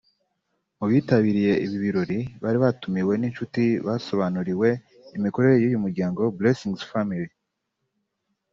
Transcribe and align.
Mu 0.77 0.85
bitabiriye 0.91 1.53
ibi 1.65 1.77
birori 1.83 2.19
bari 2.43 2.57
batumiwe 2.63 3.13
n’inshuti 3.17 3.63
basobanuriwe 3.87 4.69
imikorere 5.17 5.55
y’uyu 5.57 5.81
muryango 5.83 6.21
Blessings 6.37 6.81
Family 6.91 7.29